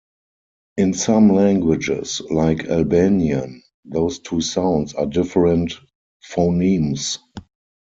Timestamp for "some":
0.95-1.31